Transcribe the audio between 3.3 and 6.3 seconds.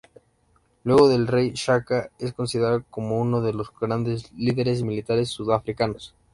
de los grandes líderes militares sudafricanos.